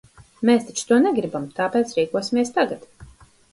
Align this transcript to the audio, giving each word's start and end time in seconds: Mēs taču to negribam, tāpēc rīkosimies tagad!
Mēs 0.49 0.63
taču 0.69 0.87
to 0.91 0.97
negribam, 1.03 1.45
tāpēc 1.61 1.95
rīkosimies 2.01 2.53
tagad! 2.59 2.91